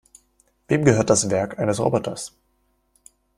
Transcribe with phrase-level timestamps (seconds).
[0.67, 2.35] Wem gehört das Werk eines Roboters?